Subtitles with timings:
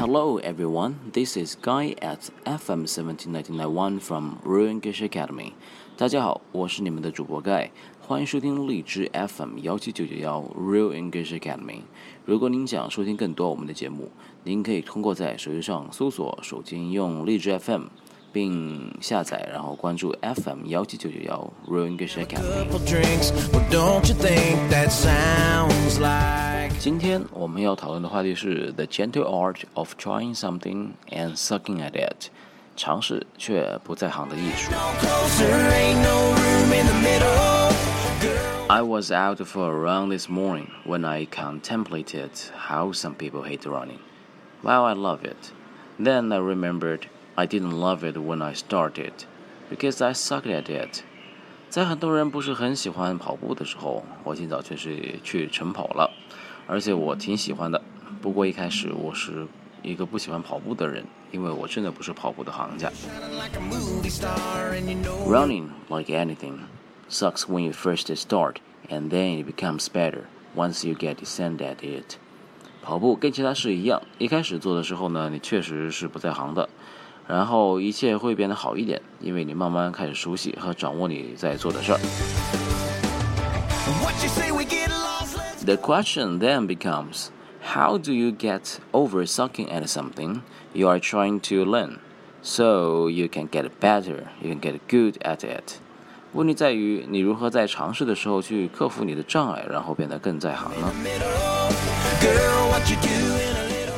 [0.00, 5.52] Hello everyone, this is Guy at FM 17991 from Real English Academy。
[5.98, 7.70] 大家好，我是你们的主播盖，
[8.00, 11.82] 欢迎收听荔枝 FM 幺七九九幺 Real English Academy。
[12.24, 14.10] 如果您想收听更多我们的节目，
[14.42, 17.82] 您可以通过在手机上搜索手机应用荔枝 FM，
[18.32, 22.64] 并下载然后关注 FM 幺七九九幺 Real English Academy。
[26.79, 32.29] 今天我们要讨论的话题是 The gentle art of trying something and sucking at it，
[32.75, 34.71] 尝试却不在行的艺术。
[38.67, 42.29] I was out for a run this morning when I contemplated
[42.67, 43.99] how some people hate running.
[44.61, 45.51] While I love it,
[45.99, 47.01] then I remembered
[47.35, 49.13] I didn't love it when I started,
[49.69, 51.03] because I sucked at it.
[51.69, 56.08] 在很多人不是很喜欢跑步的时候，我今早却是去晨跑了，
[56.70, 57.82] 而且我挺喜欢的。
[58.22, 59.44] 不过一开始我是
[59.82, 62.88] 一个不喜欢跑步的人，因为我真的不是跑步的行家。
[65.26, 66.58] Running, like anything,
[67.10, 71.78] sucks when you first start, and then it becomes better once you get descend at
[71.82, 72.18] it.
[72.82, 76.68] 跑步跟其他事一样，一开始做的时候呢，你确实是不在行的。
[77.26, 81.98] 然后一切会变得好一点，因为你慢慢开始熟悉和掌握你在做的事儿。
[85.65, 91.65] The question then becomes, how do you get over sucking at something you are trying to
[91.65, 91.99] learn,
[92.41, 95.79] so you can get better, you can get good at it?
[96.33, 100.91] 问题在于你如何在尝试的时候去克服你的障碍，然后变得更在行呢？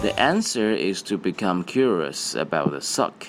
[0.00, 3.26] The answer is to become curious about the suck.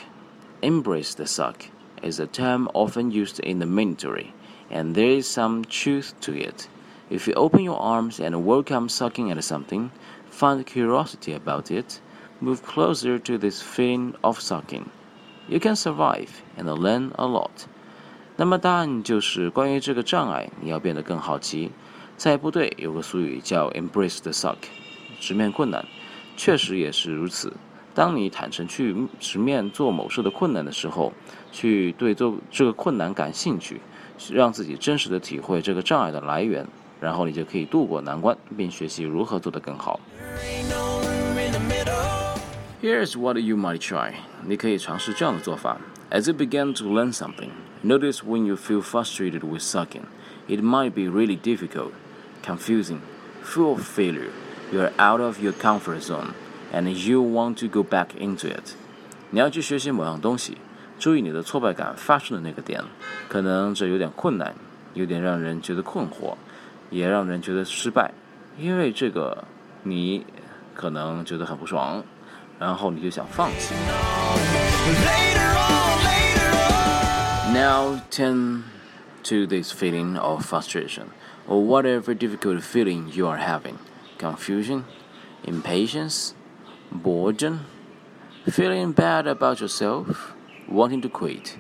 [0.61, 1.65] Embrace the suck
[2.01, 4.27] is a term often used in the military,
[4.71, 6.69] and there is some truth to it.
[7.08, 9.90] If you open your arms and welcome sucking at something,
[10.28, 12.00] find curiosity about it,
[12.40, 14.86] move closer to this feeling of sucking,
[15.48, 17.66] you can survive and learn a lot.
[18.34, 21.70] 那么答案就是关于这个障碍，你要变得更好奇。
[22.16, 24.56] 在部队有个俗语叫 “embrace the suck”，
[25.20, 25.86] 直面困难。
[26.36, 27.52] 确实也是如此。
[27.94, 31.12] 当你坦诚去直面做某事的困难的时候，
[31.52, 33.80] 去对做这个困难感兴趣，
[34.32, 36.66] 让自己真实的体会这个障碍的来源，
[36.99, 39.99] 然后你就可以度过难关，并学习如何做得更好。
[42.81, 44.13] Here's what you might try。
[44.45, 45.77] 你可以尝试这样的做法。
[46.09, 47.49] As you begin to learn something,
[47.83, 50.03] notice when you feel frustrated with sucking.
[50.47, 51.91] It might be really difficult,
[52.43, 52.99] confusing,
[53.43, 54.31] full of failure.
[54.73, 56.33] You're out of your comfort zone,
[56.73, 58.73] and you want to go back into it.
[59.29, 60.57] 你要去学习某样东西，
[60.99, 62.83] 注意你的挫败感发生的那个点，
[63.29, 64.53] 可能这有点困难，
[64.93, 66.35] 有点让人觉得困惑，
[66.90, 68.12] 也让人觉得失败，
[68.58, 69.44] 因为这个
[69.82, 70.24] 你
[70.74, 72.02] 可能觉得很不爽，
[72.58, 73.74] 然后你就想放弃。
[77.52, 78.62] Now turn
[79.24, 81.06] to this feeling of frustration
[81.48, 83.76] or whatever difficult feeling you are having
[84.18, 84.82] confusion,
[85.44, 86.32] impatience,
[86.90, 87.60] boredom,
[88.46, 90.34] feeling bad about yourself,
[90.70, 91.54] wanting to quit。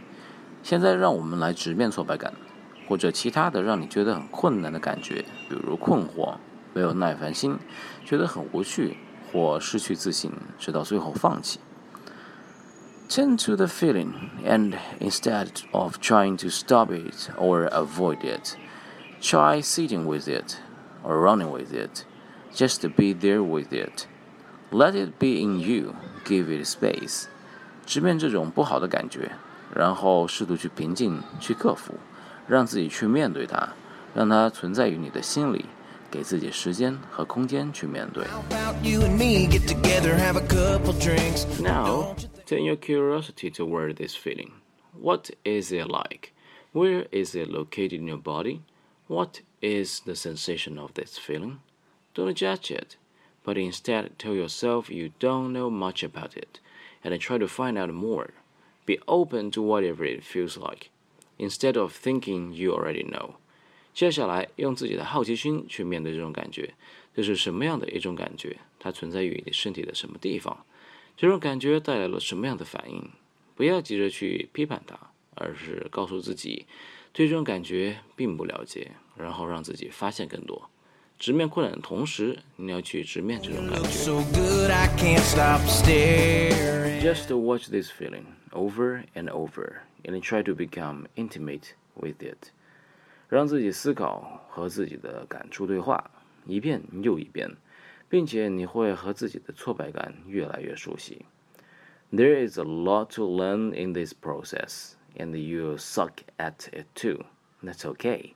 [0.62, 2.32] 现在让我们来直面挫败感，
[2.87, 6.35] 或者其他的让你觉得很困难的感觉，比如困惑、
[6.73, 7.57] 没有耐烦心、
[8.03, 8.97] 觉得很无趣
[9.31, 11.59] 或失去自信，直到最后放弃。
[13.09, 14.13] Tend to the feeling,
[14.45, 18.55] and instead of trying to stop it or avoid it,
[19.21, 20.55] try sitting with it
[21.03, 22.05] or running with it.
[22.53, 24.05] Just be there with it.
[24.69, 25.95] Let it be in you.
[26.23, 27.25] Give it space.
[27.85, 29.31] 直面这种不好的感觉，
[29.75, 31.95] 然后试图去平静、去克服，
[32.47, 33.73] 让自己去面对它，
[34.13, 35.65] 让它存在于你的心里，
[36.09, 38.25] 给自己时间和空间去面对。
[41.59, 44.51] Now, turn your curiosity toward this feeling.
[44.99, 46.33] What is it like?
[46.73, 48.61] Where is it located in your body?
[49.07, 51.59] What is the sensation of this feeling?
[52.13, 52.97] Don't judge it,
[53.43, 56.59] but instead tell yourself you don't know much about it
[57.03, 58.31] and try to find out more.
[58.85, 60.89] Be open to whatever it feels like,
[61.38, 63.34] Instead of thinking you already know.
[63.94, 66.74] 接下来，用自己的好奇心去面对这种感觉，
[67.14, 68.58] 这是什么样的一种感觉？
[68.78, 70.64] 它存在于你身体的什么地方？
[71.16, 73.10] 这种感觉带来了什么样的反应？
[73.54, 74.98] 不要急着去批判它，
[75.34, 76.66] 而是告诉自己
[77.14, 80.68] 对这种感觉并不了解，然后让自己发现更多。
[81.18, 83.88] 直面困难的同时，你要去直面这种感觉。
[87.00, 92.50] Just watch this feeling over and over, and try to become intimate with it。
[93.28, 96.10] 让自己思考和自己的感触对话，
[96.46, 97.56] 一遍又一遍，
[98.08, 101.26] 并且你会和自己的挫败感越来越熟悉。
[102.12, 107.24] There is a lot to learn in this process, and you suck at it too.
[107.62, 108.34] That's okay.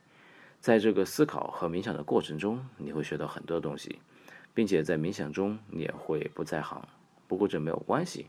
[0.59, 3.99] 在这个思考和冥想的过程中，你会学到很多东西，
[4.53, 6.85] 并且在冥想中你也会不在行。
[7.29, 8.27] 不过这没有关系。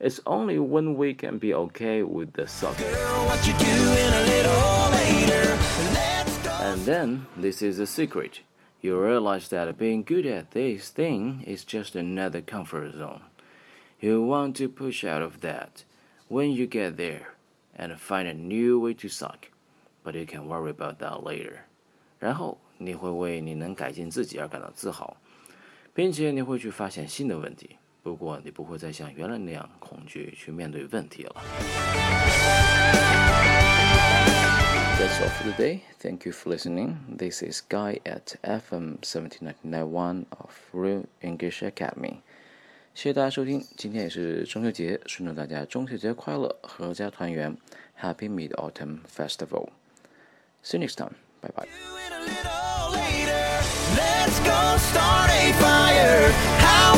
[0.00, 2.76] It's only when we can be okay with the suck.
[6.60, 8.40] And then, this is a secret.
[8.80, 13.22] You realize that being good at this thing is just another comfort zone.
[14.00, 15.84] You want to push out of that
[16.28, 17.34] when you get there
[17.74, 19.48] and find a new way to suck
[20.04, 21.60] but you can worry about that later。
[22.18, 25.16] 然后你会为你能改进自己而感到自豪，
[25.94, 27.76] 并且你会去发现新的问题。
[28.02, 31.42] 不过你不会再像原来那样恐惧去面对问题了。
[34.96, 35.80] That's all for today.
[36.00, 36.96] Thank you for listening.
[37.18, 42.20] This is Guy at FM 17991 of Real English Academy.
[42.94, 47.56] 谢谢大家收听，今天也是中秋节，祝大家中秋节快乐，阖家团圆，
[48.00, 51.14] Happy Mid Autumn Festival。See you next time.
[51.40, 51.66] Bye bye.
[53.96, 56.32] Let's go start a fire.
[56.60, 56.94] How